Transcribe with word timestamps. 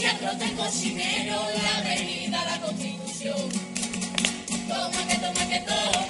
siembros 0.00 0.38
del 0.38 0.52
cocinero, 0.54 1.36
la 1.62 1.76
avenida, 1.76 2.42
la 2.46 2.58
constitución. 2.62 3.36
Toma 4.66 5.06
que 5.06 5.16
toma 5.16 5.46
que 5.46 5.60
toma. 5.60 6.09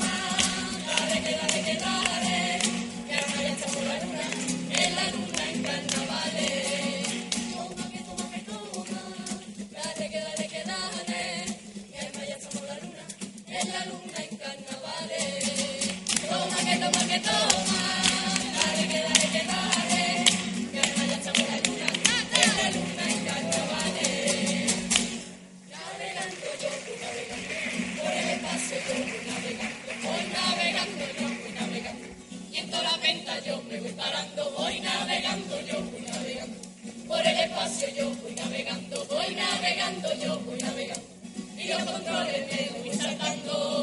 controles 41.85 42.51
de 42.51 42.61
un. 42.75 43.80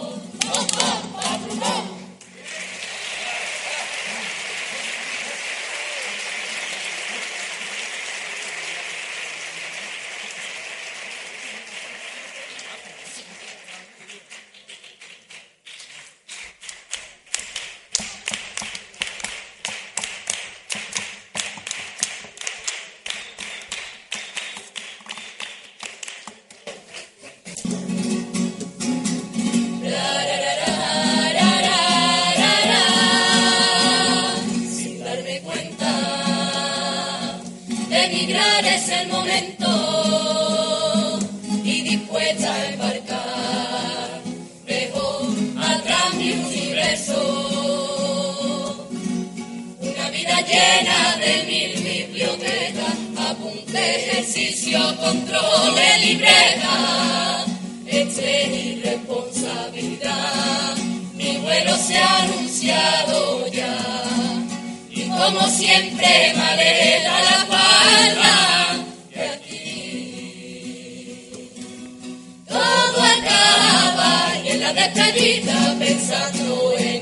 giudizio, 54.68 54.96
controllo 55.00 55.78
e 55.78 55.98
libertà, 56.00 57.46
e 57.86 58.06
c'è 58.14 58.48
irresponsabilità. 58.48 60.76
Mi 61.14 61.38
vuelo 61.38 61.78
se 61.78 61.98
ha 61.98 62.24
anunciado 62.24 63.48
ya, 63.48 63.78
y 64.90 65.08
como 65.10 65.48
siempre 65.48 66.34
maleta 66.36 67.22
la 67.22 67.46
palma 67.48 68.84
de 69.14 69.30
aquí. 69.30 69.62
Todo 72.48 73.02
acaba 73.02 74.36
y 74.44 74.50
en 74.50 74.60
la 74.60 74.74
despedida 74.74 75.76
pensando 75.80 76.74
en 76.78 76.97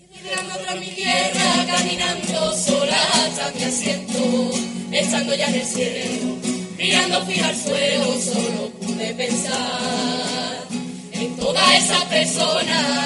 Y 0.00 0.24
mirando 0.24 0.54
otra 0.54 0.74
mi 0.76 0.86
tierra, 0.86 1.66
caminando 1.66 2.56
sola 2.56 2.96
hasta 3.12 3.50
mi 3.50 3.62
asiento, 3.62 4.50
estando 4.90 5.34
ya 5.34 5.46
en 5.48 5.54
el 5.56 5.66
cielo, 5.66 6.36
mirando 6.78 7.26
fijar 7.26 7.50
al 7.50 7.56
suelo, 7.56 8.20
solo 8.22 8.70
pude 8.80 9.12
pensar 9.14 10.64
en 11.12 11.36
todas 11.36 11.74
esas 11.74 12.04
personas 12.04 13.05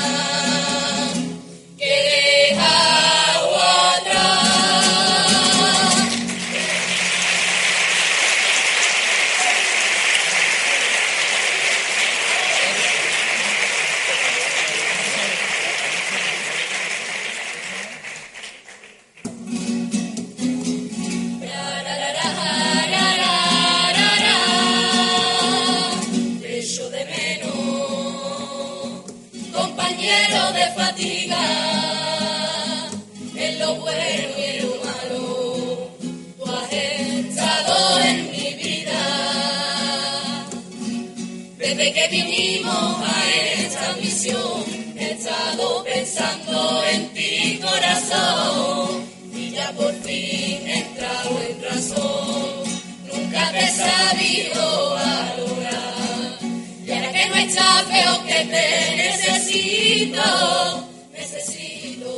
pensando 46.20 46.84
en 46.92 47.08
ti, 47.14 47.60
corazón, 47.62 49.08
y 49.34 49.50
ya 49.52 49.72
por 49.72 49.92
fin 50.02 50.66
he 50.66 50.78
entrado 50.80 51.40
en 51.48 51.62
razón. 51.62 52.64
Nunca 53.10 53.50
te 53.52 53.64
he 53.64 53.70
sabido 53.70 54.90
valorar, 54.90 56.38
y 56.86 56.92
ahora 56.92 57.12
que 57.12 57.28
no 57.28 57.34
estás, 57.36 57.88
veo 57.88 58.26
que 58.26 58.44
te 58.44 58.96
necesito, 58.96 60.88
necesito. 61.12 62.12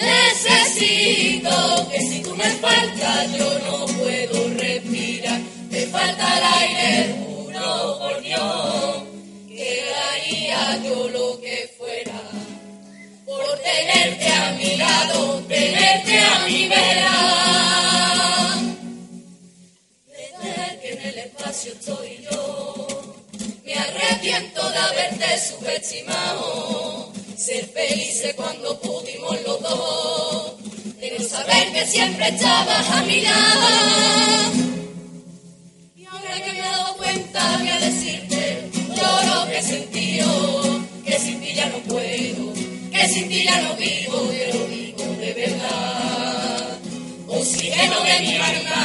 Necesito 0.00 1.88
que 1.90 2.00
si 2.00 2.22
tú 2.22 2.34
me 2.34 2.50
faltas 2.50 3.32
yo 3.36 3.58
no 3.66 3.86
puedo 3.86 4.48
respirar. 4.54 5.40
Me 5.70 5.86
falta 5.86 6.38
el 6.38 6.44
aire, 6.44 7.14
juro 7.26 7.98
por 7.98 8.22
Dios 8.22 9.08
yo 10.84 11.08
lo 11.08 11.40
que 11.40 11.47
mi 14.76 15.44
tenerte 15.48 16.20
a 16.20 16.46
mi 16.46 16.68
vera. 16.68 17.18
Desde 20.06 20.80
que 20.80 20.92
en 20.92 21.00
el 21.08 21.18
espacio 21.18 21.72
estoy 21.72 22.26
yo, 22.30 22.86
me 23.64 23.74
arrepiento 23.74 24.70
de 24.70 24.78
haberte 24.78 25.26
subestimado. 25.40 27.12
Ser 27.36 27.66
felices 27.66 28.34
cuando 28.34 28.78
pudimos 28.80 29.40
los 29.46 29.62
dos, 29.62 30.54
de 31.00 31.16
no 31.18 31.24
saber 31.24 31.72
que 31.72 31.86
siempre 31.86 32.28
estabas 32.28 32.90
a 32.90 33.02
mi 33.04 33.20
lado. 33.22 34.52
Y 35.96 36.04
ahora 36.04 36.34
que 36.44 36.52
me 36.52 36.58
he 36.58 36.62
dado 36.62 36.96
cuenta, 36.96 37.58
voy 37.58 37.68
a 37.68 37.78
decirte 37.78 38.70
yo 38.74 39.34
lo 39.34 39.46
que 39.48 39.58
he 39.58 39.62
sentido, 39.62 40.80
que 41.04 41.18
sin 41.18 41.40
ti 41.40 41.54
ya 41.54 41.66
no 41.66 41.78
puedo, 41.78 42.47
que 42.98 43.08
sin 43.08 43.28
ti 43.28 43.44
ya 43.44 43.60
no 43.62 43.76
vivo, 43.76 44.28
que 44.30 44.52
lo 44.52 44.66
digo 44.66 45.04
de 45.20 45.32
verdad. 45.34 46.78
Oxígeno 47.28 48.00
de 48.02 48.20
mi 48.20 48.36
alma, 48.36 48.82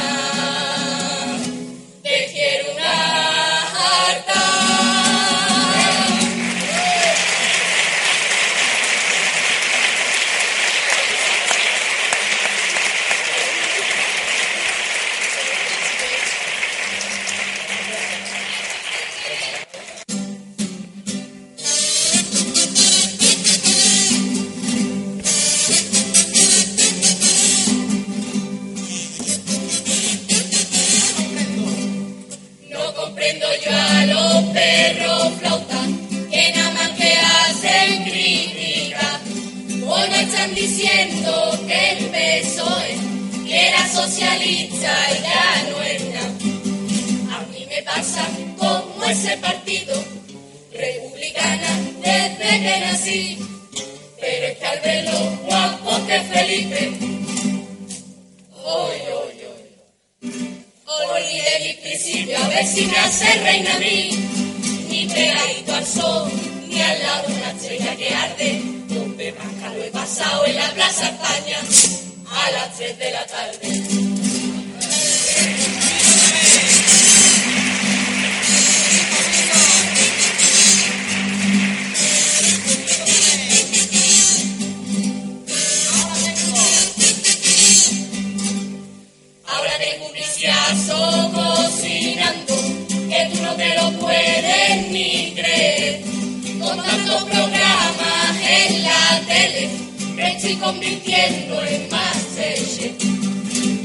convirtiendo 100.64 101.62
en 101.62 101.88
Masterchef. 101.90 102.96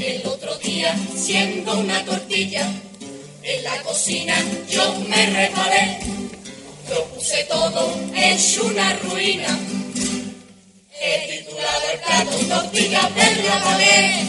El 0.00 0.26
otro 0.26 0.56
día, 0.58 0.96
siendo 1.14 1.78
una 1.78 2.02
tortilla, 2.04 2.66
en 3.42 3.64
la 3.64 3.82
cocina 3.82 4.34
yo 4.68 4.94
me 5.08 5.26
resbalé. 5.26 5.98
Lo 6.88 7.04
puse 7.06 7.44
todo 7.44 7.94
hecho 8.14 8.64
una 8.64 8.96
ruina. 9.04 9.58
He 11.02 11.38
titulado 11.38 11.82
el 11.92 12.00
plato 12.00 12.36
tortillas 12.48 13.14
de 13.14 13.42
la 13.42 13.64
pared 13.64 14.24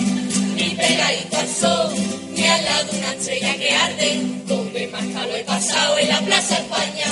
ni 0.55 0.69
pegadito 0.71 1.37
al 1.37 1.47
sol, 1.47 1.93
ni 2.33 2.47
al 2.47 2.65
lado 2.65 2.91
una 2.97 3.13
estrella 3.13 3.55
que 3.55 3.75
arde, 3.75 4.21
donde 4.45 4.87
más 4.87 5.05
calor 5.13 5.35
he 5.35 5.43
pasado 5.43 5.97
en 5.97 6.09
la 6.09 6.19
Plaza 6.21 6.55
España 6.55 7.05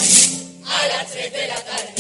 a 0.66 0.88
las 0.88 1.12
3 1.12 1.34
de 1.34 1.48
la 1.48 1.56
tarde. 1.56 1.99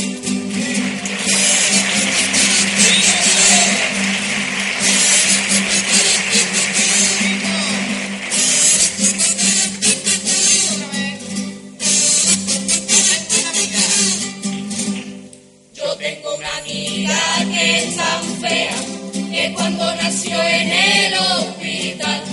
Que 18.41 19.53
cuando 19.53 19.95
nació 19.95 20.41
en 20.41 20.71
el 20.71 21.13
hospital 21.13 22.23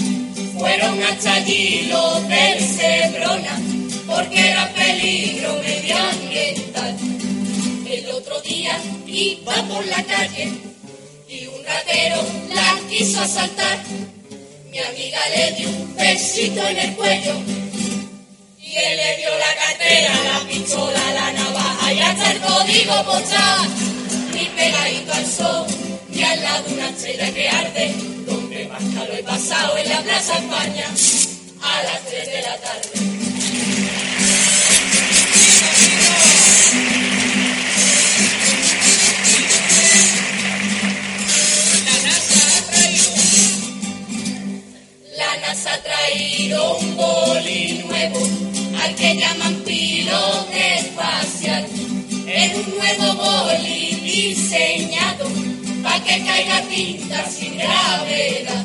fueron 0.57 1.03
hasta 1.03 1.35
allí 1.35 1.89
los 1.89 2.29
del 2.29 2.61
Sebrona 2.61 3.59
porque 4.07 4.51
era 4.51 4.73
peligro 4.73 5.61
medioambiental. 5.63 6.97
El 7.91 8.11
otro 8.11 8.41
día 8.43 8.79
iba 9.07 9.55
por 9.65 9.85
la 9.87 10.03
calle 10.05 10.53
y 11.29 11.47
un 11.47 11.65
ratero 11.65 12.23
la 12.55 12.79
quiso 12.89 13.21
asaltar. 13.21 13.79
Mi 14.71 14.79
amiga 14.79 15.19
le 15.35 15.53
dio 15.53 15.69
un 15.69 15.97
besito 15.97 16.67
en 16.69 16.79
el 16.79 16.95
cuello 16.95 17.35
y 18.61 18.71
que 18.71 18.97
le 18.97 19.17
dio 19.17 19.31
la 19.39 19.55
cartera, 19.57 20.13
la 20.33 20.49
pistola, 20.49 21.01
la 21.15 21.33
navaja 21.33 21.93
y 21.93 21.99
hasta 22.01 22.33
el 22.33 22.41
código 22.41 23.05
postal. 23.05 23.69
Ni 24.33 24.45
pegadito 24.51 25.13
al 25.13 25.27
sol, 25.27 25.67
ni 26.17 26.23
al 26.25 26.43
lado 26.43 26.65
una 26.73 26.89
estrella 26.89 27.31
que 27.33 27.49
arde, 27.49 27.95
donde 28.27 28.65
más 28.67 28.83
calor 28.95 29.19
he 29.19 29.23
pasado 29.23 29.77
en 29.77 29.89
la 29.89 30.01
Plaza 30.01 30.39
España 30.39 30.87
a 31.61 31.83
las 31.83 32.07
3 32.07 32.27
de 32.27 32.43
la 32.43 32.57
tarde. 32.57 33.17
Ha 45.69 45.83
traído 45.83 46.77
un 46.79 46.97
boli 46.97 47.83
nuevo, 47.89 48.21
al 48.81 48.95
que 48.95 49.17
llaman 49.17 49.55
pilote 49.65 50.75
espacial. 50.75 51.67
Es 52.29 52.55
un 52.55 52.77
nuevo 52.77 53.15
boli 53.15 53.99
diseñado 54.03 55.46
para 55.87 56.03
que 56.03 56.25
caiga 56.25 56.61
tinta 56.63 57.25
sin 57.31 57.57
gravedad. 57.59 58.65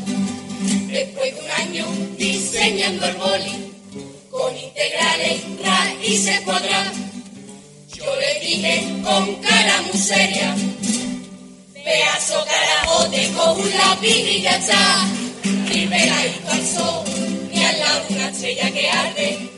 Después 0.88 1.36
de 1.36 1.42
un 1.42 1.51
año 1.51 1.86
diseñando 2.18 3.06
el 3.06 3.16
boli, 3.16 3.58
con 4.32 4.58
integrales, 4.58 5.42
raíces 5.63 6.42
cuadradas, 6.42 6.96
yo 7.94 8.06
le 8.22 8.40
dije 8.46 8.75
con 9.04 9.36
cara 9.36 9.82
muy 9.84 10.00
seria, 10.01 10.56
pedazo 11.84 12.44
carajo, 12.46 13.06
te 13.12 13.32
cojo 13.34 13.62
un 13.62 13.70
lápiz 13.78 14.24
y 14.36 14.42
ya 14.42 14.56
está. 14.58 15.08
Pegadito 15.72 16.51
al 16.51 16.68
sol, 16.68 17.04
ni 17.51 17.63
al 17.66 17.80
lado 17.80 18.01
una 18.10 18.30
estrella 18.30 18.72
que 18.72 18.90
arde, 18.90 19.50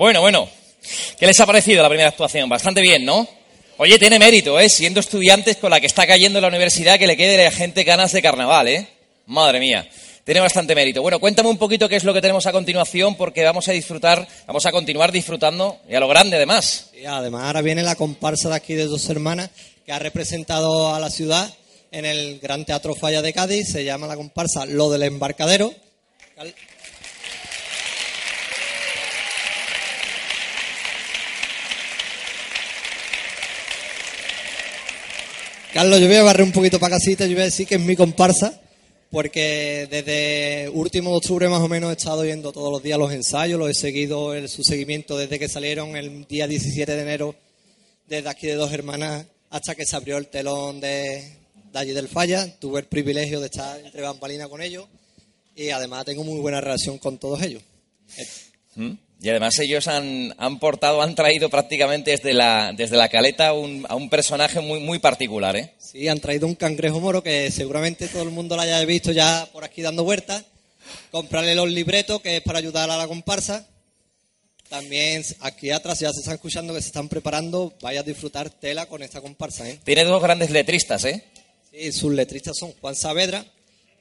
Bueno, 0.00 0.22
bueno. 0.22 0.48
¿Qué 1.18 1.26
les 1.26 1.38
ha 1.40 1.44
parecido 1.44 1.82
la 1.82 1.88
primera 1.90 2.08
actuación? 2.08 2.48
Bastante 2.48 2.80
bien, 2.80 3.04
¿no? 3.04 3.28
Oye, 3.76 3.98
tiene 3.98 4.18
mérito, 4.18 4.58
¿eh? 4.58 4.70
Siendo 4.70 4.98
estudiantes 4.98 5.58
con 5.58 5.70
la 5.70 5.78
que 5.78 5.86
está 5.86 6.06
cayendo 6.06 6.40
la 6.40 6.48
universidad, 6.48 6.98
que 6.98 7.06
le 7.06 7.18
quede 7.18 7.44
la 7.44 7.50
gente 7.50 7.84
ganas 7.84 8.10
de 8.12 8.22
carnaval, 8.22 8.68
¿eh? 8.68 8.88
Madre 9.26 9.60
mía. 9.60 9.86
Tiene 10.24 10.40
bastante 10.40 10.74
mérito. 10.74 11.02
Bueno, 11.02 11.20
cuéntame 11.20 11.50
un 11.50 11.58
poquito 11.58 11.86
qué 11.86 11.96
es 11.96 12.04
lo 12.04 12.14
que 12.14 12.22
tenemos 12.22 12.46
a 12.46 12.52
continuación, 12.52 13.14
porque 13.14 13.44
vamos 13.44 13.68
a 13.68 13.72
disfrutar, 13.72 14.26
vamos 14.46 14.64
a 14.64 14.72
continuar 14.72 15.12
disfrutando, 15.12 15.80
y 15.86 15.94
a 15.94 16.00
lo 16.00 16.08
grande 16.08 16.36
además. 16.36 16.88
Y 16.98 17.04
además 17.04 17.42
ahora 17.44 17.60
viene 17.60 17.82
la 17.82 17.94
comparsa 17.94 18.48
de 18.48 18.54
aquí 18.54 18.72
de 18.72 18.86
dos 18.86 19.06
hermanas 19.10 19.50
que 19.84 19.92
ha 19.92 19.98
representado 19.98 20.94
a 20.94 20.98
la 20.98 21.10
ciudad 21.10 21.52
en 21.92 22.06
el 22.06 22.38
Gran 22.40 22.64
Teatro 22.64 22.94
Falla 22.94 23.20
de 23.20 23.34
Cádiz. 23.34 23.70
Se 23.70 23.84
llama 23.84 24.06
la 24.06 24.16
comparsa 24.16 24.64
Lo 24.64 24.88
del 24.88 25.02
Embarcadero. 25.02 25.74
Carlos, 35.72 36.00
yo 36.00 36.08
voy 36.08 36.16
a 36.16 36.24
barrer 36.24 36.42
un 36.42 36.50
poquito 36.50 36.80
para 36.80 36.96
casita, 36.96 37.26
yo 37.26 37.34
voy 37.34 37.42
a 37.42 37.44
decir 37.44 37.64
que 37.64 37.76
es 37.76 37.80
mi 37.80 37.94
comparsa, 37.94 38.60
porque 39.08 39.86
desde 39.88 40.68
último 40.70 41.10
de 41.10 41.16
octubre 41.18 41.48
más 41.48 41.60
o 41.60 41.68
menos 41.68 41.90
he 41.90 41.96
estado 41.96 42.22
viendo 42.22 42.50
todos 42.50 42.72
los 42.72 42.82
días 42.82 42.98
los 42.98 43.12
ensayos, 43.12 43.56
los 43.56 43.70
he 43.70 43.74
seguido 43.74 44.34
el, 44.34 44.48
su 44.48 44.64
seguimiento 44.64 45.16
desde 45.16 45.38
que 45.38 45.48
salieron 45.48 45.96
el 45.96 46.26
día 46.26 46.48
17 46.48 46.90
de 46.90 47.02
enero, 47.02 47.36
desde 48.08 48.28
aquí 48.28 48.48
de 48.48 48.54
dos 48.54 48.72
hermanas 48.72 49.26
hasta 49.50 49.76
que 49.76 49.86
se 49.86 49.94
abrió 49.94 50.18
el 50.18 50.26
telón 50.26 50.80
de, 50.80 51.36
de 51.72 51.94
del 51.94 52.08
Falla. 52.08 52.52
Tuve 52.58 52.80
el 52.80 52.86
privilegio 52.86 53.38
de 53.38 53.46
estar 53.46 53.78
entre 53.78 54.02
bambalinas 54.02 54.48
con 54.48 54.62
ellos 54.62 54.86
y 55.54 55.70
además 55.70 56.04
tengo 56.04 56.24
muy 56.24 56.40
buena 56.40 56.60
relación 56.60 56.98
con 56.98 57.18
todos 57.18 57.42
ellos. 57.42 57.62
¿Mm? 58.74 58.92
Y 59.22 59.28
además 59.28 59.58
ellos 59.58 59.86
han, 59.86 60.34
han 60.38 60.58
portado, 60.58 61.02
han 61.02 61.14
traído 61.14 61.50
prácticamente 61.50 62.12
desde 62.12 62.32
la, 62.32 62.72
desde 62.74 62.96
la 62.96 63.08
caleta 63.10 63.52
un- 63.52 63.84
a 63.88 63.94
un 63.94 64.08
personaje 64.08 64.60
muy, 64.60 64.80
muy 64.80 64.98
particular, 64.98 65.56
¿eh? 65.56 65.74
Sí, 65.78 66.08
han 66.08 66.20
traído 66.20 66.46
un 66.46 66.54
cangrejo 66.54 67.00
moro 67.00 67.22
que 67.22 67.50
seguramente 67.50 68.08
todo 68.08 68.22
el 68.22 68.30
mundo 68.30 68.56
lo 68.56 68.62
haya 68.62 68.82
visto 68.86 69.12
ya 69.12 69.46
por 69.52 69.62
aquí 69.64 69.82
dando 69.82 70.04
vueltas. 70.04 70.44
Comprarle 71.10 71.54
los 71.54 71.70
libretos 71.70 72.20
que 72.22 72.38
es 72.38 72.42
para 72.42 72.58
ayudar 72.60 72.90
a 72.90 72.96
la 72.96 73.06
comparsa. 73.06 73.66
También 74.68 75.22
aquí 75.40 75.70
atrás 75.70 75.98
ya 75.98 76.12
se 76.12 76.20
están 76.20 76.34
escuchando 76.34 76.72
que 76.72 76.80
se 76.80 76.86
están 76.88 77.08
preparando. 77.08 77.74
Vaya 77.82 78.00
a 78.00 78.04
disfrutar 78.04 78.48
tela 78.50 78.86
con 78.86 79.02
esta 79.02 79.20
comparsa, 79.20 79.68
¿eh? 79.68 79.78
Tiene 79.84 80.04
dos 80.04 80.22
grandes 80.22 80.50
letristas, 80.50 81.04
¿eh? 81.04 81.24
Sí, 81.70 81.92
sus 81.92 82.12
letristas 82.14 82.56
son 82.56 82.72
Juan 82.80 82.94
Saavedra 82.94 83.44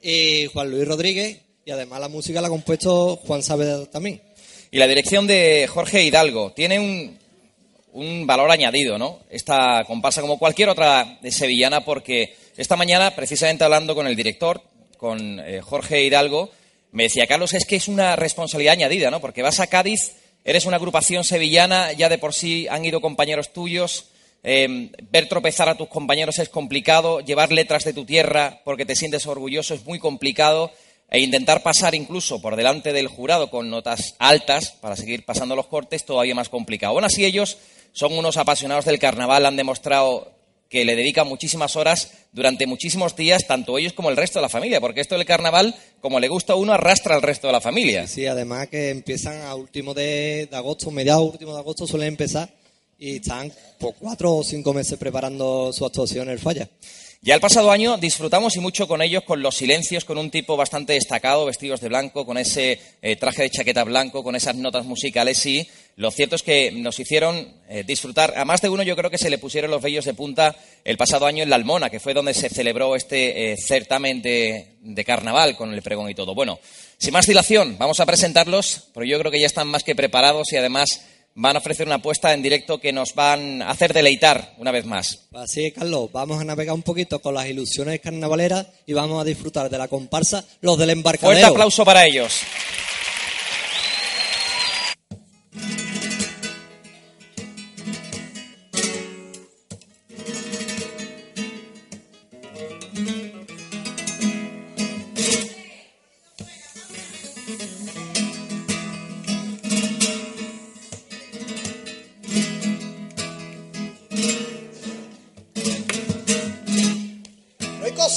y 0.01 0.45
Juan 0.45 0.69
Luis 0.71 0.87
Rodríguez. 0.87 1.39
Y 1.65 1.71
además 1.71 1.99
la 1.99 2.07
música 2.07 2.39
la 2.41 2.47
ha 2.47 2.51
compuesto 2.51 3.17
Juan 3.17 3.43
Saavedra 3.43 3.85
también. 3.87 4.21
Y 4.71 4.77
la 4.77 4.87
dirección 4.87 5.25
de 5.25 5.67
Jorge 5.67 6.03
Hidalgo 6.03 6.51
tiene 6.51 6.79
un, 6.79 7.17
un 7.93 8.27
valor 8.27 8.51
añadido, 8.51 8.97
¿no? 8.97 9.19
Esta 9.29 9.83
comparsa 9.85 10.21
como 10.21 10.37
cualquier 10.37 10.69
otra 10.69 11.17
de 11.21 11.31
sevillana, 11.31 11.83
porque 11.83 12.35
esta 12.55 12.75
mañana, 12.75 13.15
precisamente 13.15 13.63
hablando 13.63 13.95
con 13.95 14.05
el 14.05 14.15
director, 14.15 14.61
con 14.97 15.39
eh, 15.39 15.61
Jorge 15.61 16.03
Hidalgo, 16.03 16.51
me 16.91 17.03
decía, 17.03 17.25
Carlos, 17.25 17.53
es 17.53 17.65
que 17.65 17.77
es 17.77 17.87
una 17.87 18.15
responsabilidad 18.15 18.73
añadida, 18.73 19.09
¿no? 19.09 19.21
Porque 19.21 19.41
vas 19.41 19.59
a 19.59 19.67
Cádiz, 19.67 20.13
eres 20.43 20.65
una 20.65 20.77
agrupación 20.77 21.23
sevillana, 21.23 21.93
ya 21.93 22.09
de 22.09 22.17
por 22.17 22.33
sí 22.33 22.67
han 22.69 22.85
ido 22.85 23.01
compañeros 23.01 23.53
tuyos, 23.53 24.09
eh, 24.43 24.91
ver 25.11 25.27
tropezar 25.27 25.67
a 25.67 25.75
tus 25.75 25.89
compañeros 25.89 26.39
es 26.39 26.49
complicado, 26.49 27.19
llevar 27.19 27.51
letras 27.51 27.83
de 27.83 27.93
tu 27.93 28.05
tierra 28.05 28.61
porque 28.63 28.85
te 28.85 28.95
sientes 28.95 29.25
orgulloso 29.25 29.73
es 29.73 29.85
muy 29.85 29.99
complicado, 29.99 30.71
e 31.11 31.19
intentar 31.19 31.63
pasar 31.63 31.95
incluso 31.95 32.41
por 32.41 32.55
delante 32.55 32.93
del 32.93 33.07
jurado 33.07 33.49
con 33.49 33.69
notas 33.69 34.15
altas 34.19 34.71
para 34.79 34.95
seguir 34.95 35.25
pasando 35.25 35.55
los 35.55 35.67
cortes 35.67 36.05
todavía 36.05 36.35
más 36.35 36.49
complicado. 36.49 36.93
Aún 36.93 37.05
así 37.05 37.25
ellos 37.25 37.57
son 37.93 38.13
unos 38.17 38.37
apasionados 38.37 38.85
del 38.85 38.99
carnaval, 38.99 39.45
han 39.45 39.55
demostrado 39.55 40.31
que 40.69 40.85
le 40.85 40.95
dedican 40.95 41.27
muchísimas 41.27 41.75
horas 41.75 42.11
durante 42.31 42.67
muchísimos 42.67 43.15
días, 43.15 43.47
tanto 43.47 43.77
ellos 43.79 43.93
como 43.93 44.11
el 44.11 44.17
resto 44.17 44.37
de 44.37 44.43
la 44.43 44.49
familia, 44.49 44.79
porque 44.79 45.01
esto 45.01 45.15
del 45.15 45.25
carnaval, 45.25 45.75
como 45.99 46.19
le 46.19 46.27
gusta 46.27 46.53
a 46.53 46.57
uno, 46.57 46.73
arrastra 46.73 47.15
al 47.15 47.23
resto 47.23 47.47
de 47.47 47.53
la 47.53 47.61
familia. 47.61 48.07
Sí, 48.07 48.27
además 48.27 48.67
que 48.67 48.91
empiezan 48.91 49.41
a 49.41 49.55
último 49.55 49.95
de, 49.95 50.47
de 50.49 50.55
agosto, 50.55 50.91
mediados 50.91 51.31
último 51.31 51.53
de 51.53 51.59
agosto 51.59 51.87
suelen 51.87 52.09
empezar 52.09 52.49
y 52.99 53.15
están 53.15 53.51
por 53.79 53.95
cuatro 53.95 54.35
o 54.35 54.43
cinco 54.43 54.73
meses 54.73 54.99
preparando 54.99 55.73
su 55.73 55.85
actuación 55.85 56.27
en 56.27 56.33
el 56.33 56.39
Falla. 56.39 56.69
Ya 57.21 57.35
el 57.35 57.41
pasado 57.41 57.69
año 57.69 57.97
disfrutamos 57.97 58.55
y 58.55 58.61
mucho 58.61 58.87
con 58.87 59.01
ellos, 59.01 59.23
con 59.25 59.41
los 59.41 59.57
silencios, 59.57 60.05
con 60.05 60.17
un 60.17 60.31
tipo 60.31 60.55
bastante 60.55 60.93
destacado, 60.93 61.45
vestidos 61.45 61.81
de 61.81 61.89
blanco, 61.89 62.25
con 62.25 62.37
ese 62.37 62.79
eh, 63.01 63.17
traje 63.17 63.41
de 63.41 63.49
chaqueta 63.49 63.83
blanco, 63.83 64.23
con 64.23 64.37
esas 64.37 64.55
notas 64.55 64.85
musicales 64.85 65.45
y 65.45 65.69
lo 65.97 66.11
cierto 66.11 66.37
es 66.37 66.43
que 66.43 66.71
nos 66.71 66.97
hicieron 66.97 67.55
eh, 67.67 67.83
disfrutar. 67.85 68.35
A 68.37 68.45
más 68.45 68.61
de 68.61 68.69
uno 68.69 68.83
yo 68.83 68.95
creo 68.95 69.09
que 69.09 69.17
se 69.17 69.29
le 69.29 69.37
pusieron 69.37 69.69
los 69.69 69.81
vellos 69.81 70.05
de 70.05 70.13
punta 70.13 70.55
el 70.85 70.95
pasado 70.95 71.25
año 71.25 71.43
en 71.43 71.49
La 71.49 71.57
Almona, 71.57 71.89
que 71.89 71.99
fue 71.99 72.13
donde 72.13 72.33
se 72.33 72.47
celebró 72.47 72.95
este 72.95 73.51
eh, 73.51 73.57
certamen 73.57 74.21
de, 74.21 74.77
de 74.79 75.03
carnaval 75.03 75.57
con 75.57 75.73
el 75.73 75.81
pregón 75.81 76.09
y 76.09 76.15
todo. 76.15 76.33
Bueno, 76.33 76.57
sin 76.97 77.11
más 77.11 77.27
dilación, 77.27 77.75
vamos 77.77 77.99
a 77.99 78.05
presentarlos, 78.05 78.87
porque 78.93 79.09
yo 79.09 79.19
creo 79.19 79.29
que 79.29 79.41
ya 79.41 79.47
están 79.47 79.67
más 79.67 79.83
que 79.83 79.93
preparados 79.93 80.53
y 80.53 80.55
además 80.55 81.01
van 81.35 81.55
a 81.55 81.59
ofrecer 81.59 81.87
una 81.87 81.95
apuesta 81.95 82.33
en 82.33 82.41
directo 82.41 82.79
que 82.79 82.91
nos 82.91 83.15
van 83.15 83.61
a 83.61 83.69
hacer 83.69 83.93
deleitar 83.93 84.53
una 84.57 84.71
vez 84.71 84.85
más. 84.85 85.27
Así 85.33 85.65
es, 85.65 85.73
Carlos, 85.73 86.11
vamos 86.11 86.41
a 86.41 86.43
navegar 86.43 86.75
un 86.75 86.83
poquito 86.83 87.19
con 87.19 87.33
las 87.33 87.47
ilusiones 87.47 87.99
carnavaleras 88.01 88.67
y 88.85 88.93
vamos 88.93 89.21
a 89.21 89.25
disfrutar 89.25 89.69
de 89.69 89.77
la 89.77 89.87
comparsa 89.87 90.43
Los 90.61 90.77
del 90.77 90.89
Embarcadero. 90.89 91.39
Fuerte 91.39 91.45
aplauso 91.45 91.85
para 91.85 92.05
ellos. 92.05 92.41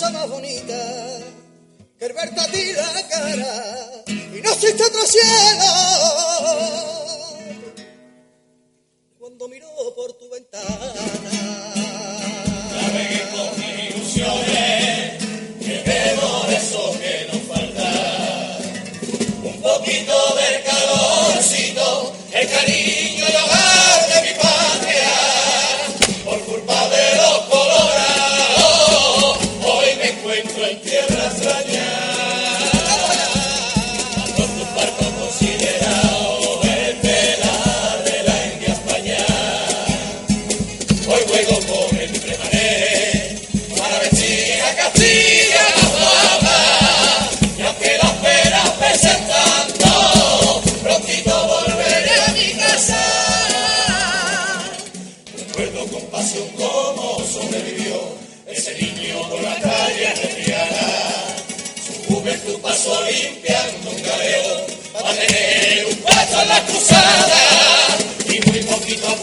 Cosa 0.03 0.11
más 0.11 0.29
bonita 0.29 0.75
que 1.97 2.07
el 2.07 2.13
verte 2.13 2.41
a 2.41 2.47
ti 2.51 2.73
la 2.73 3.09
cara 3.09 4.03
y 4.09 4.41
no 4.43 4.51
existe 4.51 4.83
otro 4.83 5.07
cielo. 5.07 6.92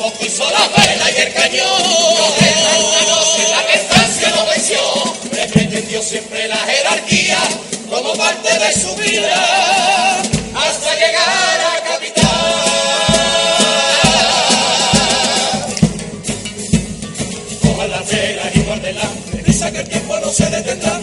Poco 0.10 0.26
hizo 0.26 0.43
la 0.52 0.67
vela 0.67 1.12
y 1.12 1.22
el 1.22 1.34
cañón. 1.34 1.82
Una 1.82 3.02
noche 3.12 3.43
en 3.45 3.52
la 3.52 3.62
que 4.19 4.30
lo 4.36 4.45
venció, 4.48 4.80
le 5.32 5.48
pretendió 5.48 6.02
siempre 6.02 6.48
la 6.48 6.58
jerarquía 6.58 7.38
como 7.89 8.13
parte 8.13 8.50
de 8.60 8.74
su 8.74 8.95
vida 8.95 10.22
hasta 10.56 10.93
llegar 10.95 11.60
a 11.62 11.84
capital. 11.88 12.30
Cojan 17.62 17.91
las 17.91 18.08
velas 18.08 18.56
y 18.56 18.60
guárdenlas, 18.62 19.08
prisa 19.43 19.72
que 19.72 19.80
el 19.80 19.89
tiempo 19.89 20.19
no 20.19 20.32
se 20.32 20.50
detendrá, 20.50 20.98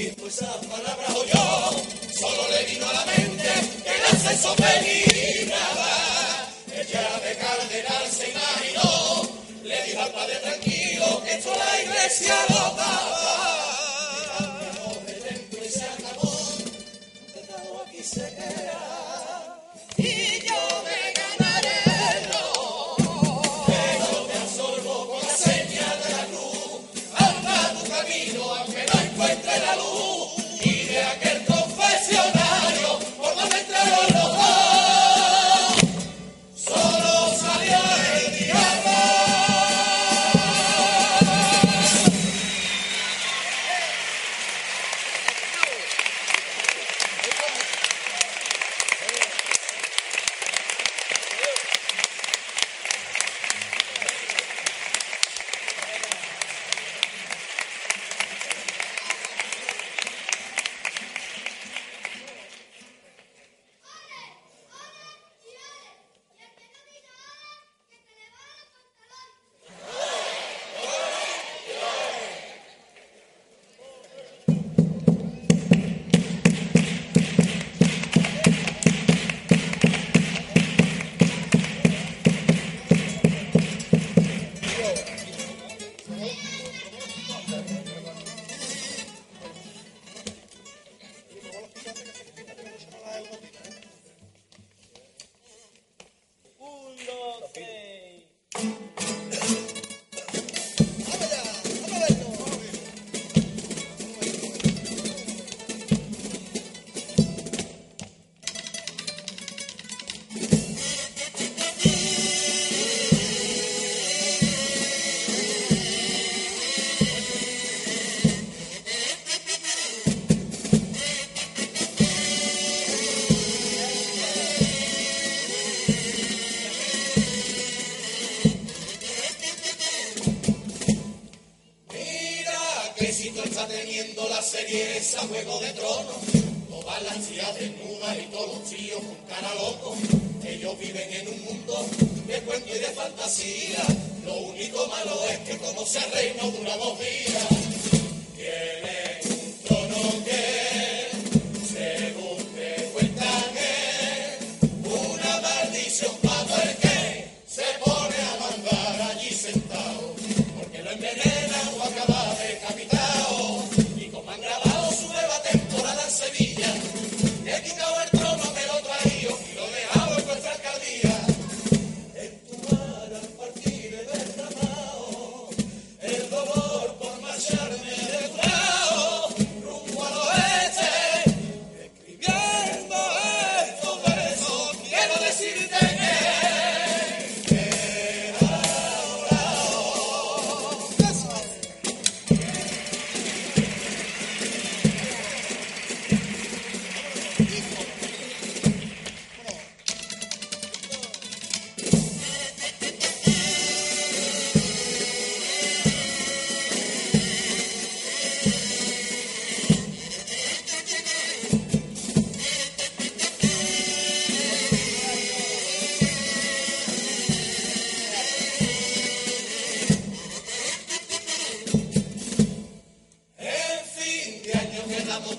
dijo 0.00 0.26
esas 0.26 0.56
palabras 0.66 1.10
oh 1.14 1.20
o 1.20 1.24
yo, 1.26 1.84
solo 2.18 2.48
le 2.48 2.64
vino 2.72 2.88
a 2.88 2.92
la 2.92 3.04
mente 3.04 3.48
que 3.84 3.96
el 3.96 4.04
ascenso 4.06 4.54
peligraba. 4.56 5.92
Ella 6.72 7.20
de 7.24 7.36
cardenal 7.36 8.06
se 8.10 8.30
imaginó, 8.30 9.28
le 9.62 9.82
dijo 9.84 10.00
al 10.00 10.12
padre 10.12 10.36
tranquilo 10.36 11.22
que 11.24 11.32
esto 11.32 11.52
la 11.54 11.82
iglesia 11.82 12.34
lo 12.48 12.76
daba. 12.76 13.69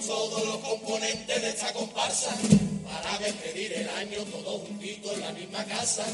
todos 0.08 0.46
los 0.46 0.58
componentes 0.58 1.42
de 1.42 1.50
esta 1.50 1.72
comparsa 1.74 2.36
para 2.86 3.20
despedir 3.20 3.74
el 3.74 3.90
año 3.90 4.24
todos 4.32 4.62
juntitos 4.68 5.14
en 5.14 5.22
la 5.22 5.32
misma 5.32 5.64
casa. 5.66 6.06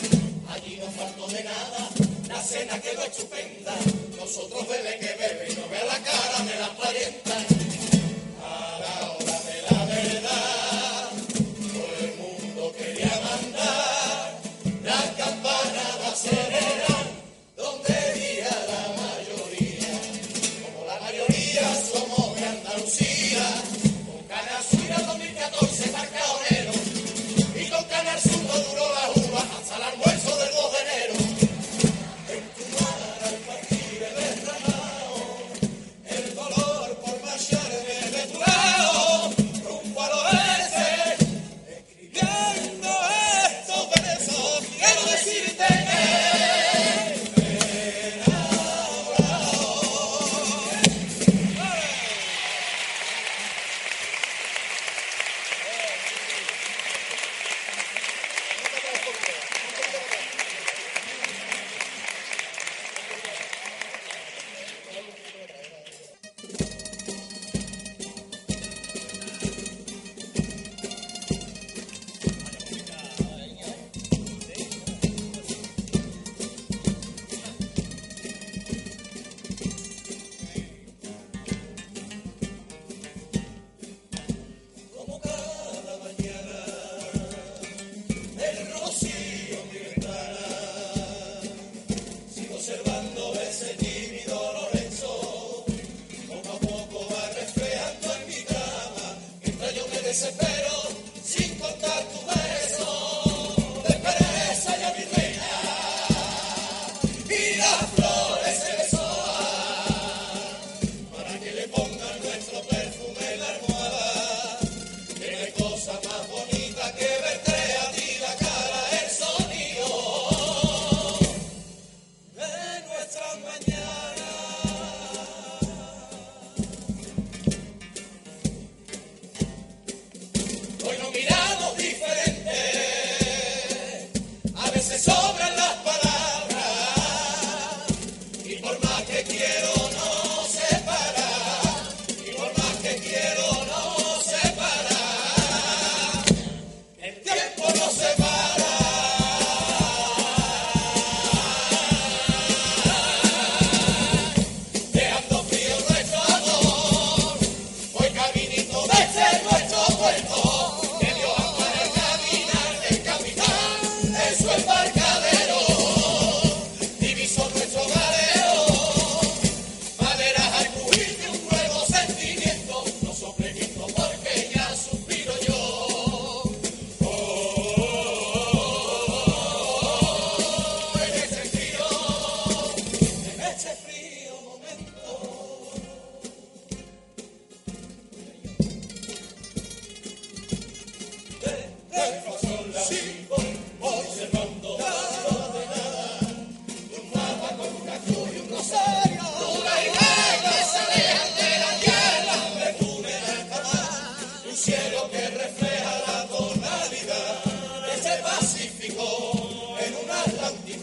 Allí 0.50 0.78
no 0.78 0.92
faltó 0.92 1.28
de 1.28 1.44
nada, 1.44 1.90
la 2.28 2.42
cena 2.42 2.80
quedó 2.82 3.04
estupenda, 3.04 3.76
nosotros 4.18 4.68
beben 4.68 5.00
que 5.00 5.14
beben 5.16 5.57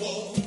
wall. 0.05 0.44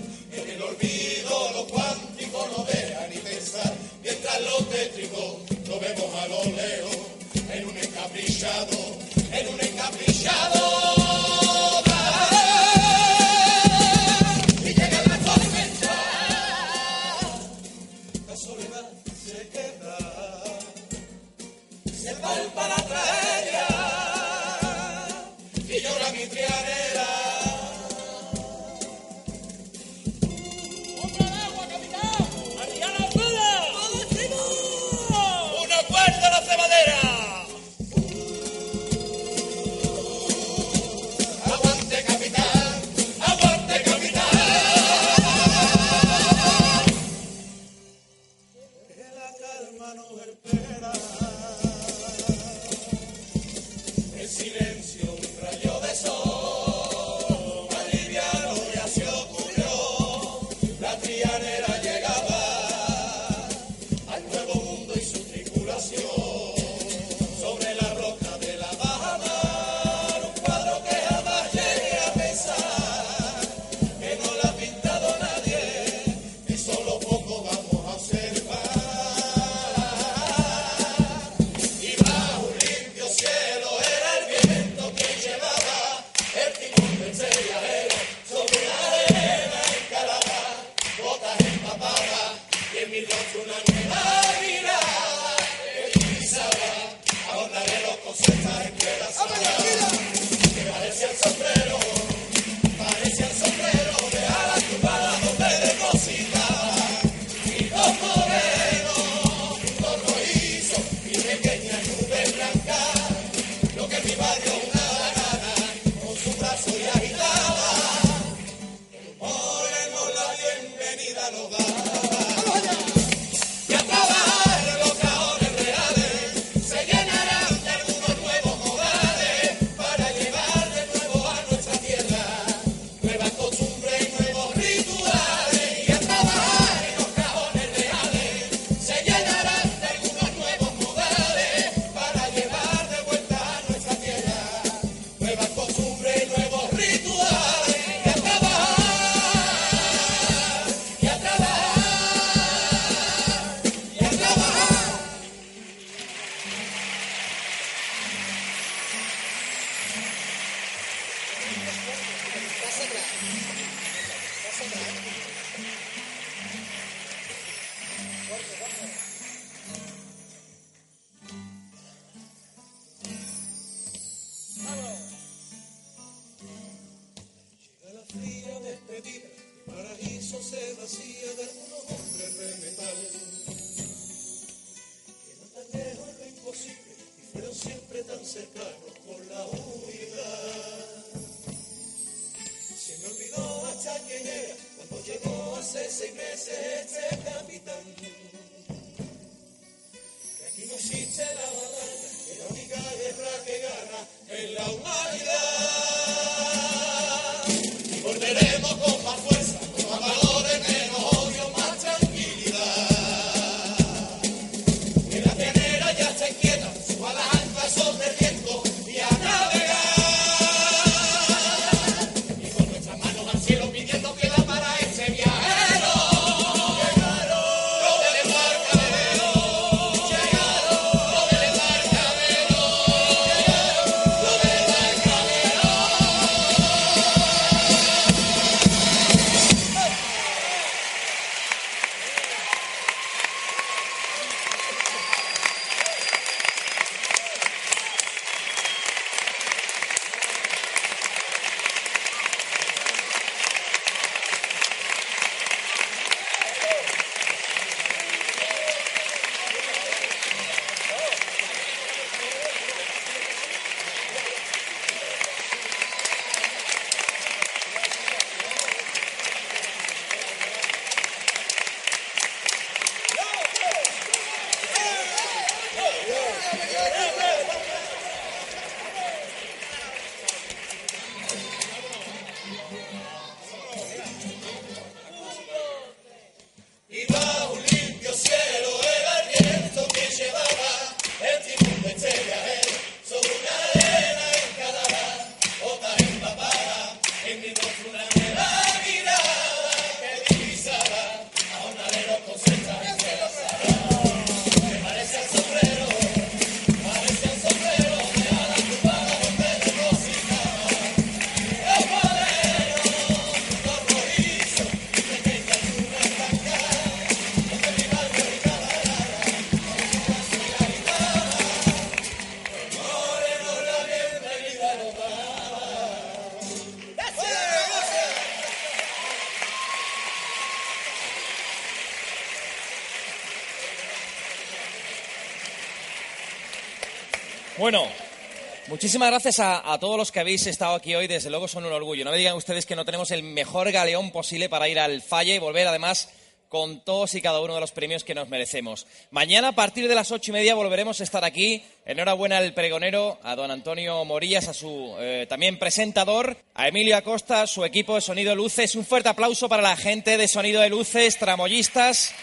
Muchísimas 338.77 339.09
gracias 339.09 339.39
a, 339.39 339.73
a 339.73 339.79
todos 339.79 339.97
los 339.97 340.11
que 340.11 340.19
habéis 340.19 340.45
estado 340.45 340.75
aquí 340.75 340.93
hoy. 340.93 341.07
Desde 341.07 341.31
luego 341.31 341.47
son 341.47 341.65
un 341.65 341.73
orgullo. 341.73 342.05
No 342.05 342.11
me 342.11 342.17
digan 342.19 342.35
ustedes 342.35 342.67
que 342.67 342.75
no 342.75 342.85
tenemos 342.85 343.09
el 343.09 343.23
mejor 343.23 343.71
galeón 343.71 344.11
posible 344.11 344.49
para 344.49 344.69
ir 344.69 344.77
al 344.77 345.01
falle 345.01 345.33
y 345.33 345.39
volver 345.39 345.67
además 345.67 346.09
con 346.47 346.85
todos 346.85 347.15
y 347.15 347.21
cada 347.23 347.41
uno 347.41 347.55
de 347.55 347.59
los 347.59 347.71
premios 347.71 348.03
que 348.03 348.13
nos 348.13 348.29
merecemos. 348.29 348.85
Mañana 349.09 349.47
a 349.47 349.51
partir 349.53 349.87
de 349.87 349.95
las 349.95 350.11
ocho 350.11 350.29
y 350.29 350.33
media 350.33 350.53
volveremos 350.53 351.01
a 351.01 351.03
estar 351.03 351.25
aquí. 351.25 351.63
Enhorabuena 351.87 352.37
al 352.37 352.53
pregonero, 352.53 353.17
a 353.23 353.35
don 353.35 353.49
Antonio 353.49 354.05
Morillas, 354.05 354.47
a 354.47 354.53
su 354.53 354.95
eh, 354.99 355.25
también 355.27 355.57
presentador, 355.57 356.37
a 356.53 356.67
Emilio 356.67 356.97
Acosta, 356.97 357.47
su 357.47 357.65
equipo 357.65 357.95
de 357.95 358.01
Sonido 358.01 358.35
Luces. 358.35 358.75
Un 358.75 358.85
fuerte 358.85 359.09
aplauso 359.09 359.49
para 359.49 359.63
la 359.63 359.75
gente 359.75 360.19
de 360.19 360.27
Sonido 360.27 360.61
de 360.61 360.69
Luces, 360.69 361.17
tramoyistas, 361.17 362.13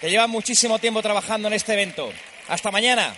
que 0.00 0.08
llevan 0.08 0.30
muchísimo 0.30 0.78
tiempo 0.78 1.02
trabajando 1.02 1.48
en 1.48 1.54
este 1.54 1.74
evento. 1.74 2.10
Hasta 2.48 2.70
mañana. 2.70 3.14